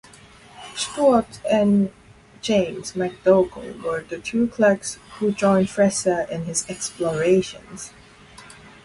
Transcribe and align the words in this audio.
Stuart 0.75 1.39
and 1.47 1.91
James 2.41 2.93
McDougall 2.93 3.83
were 3.83 4.01
the 4.01 4.17
two 4.17 4.47
clerks 4.47 4.95
who 5.19 5.31
joined 5.31 5.69
Fraser 5.69 6.21
in 6.21 6.45
his 6.45 6.67
explorations. 6.67 7.91